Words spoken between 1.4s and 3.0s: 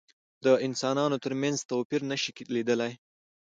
منځ توپيرونه نشي لیدلای.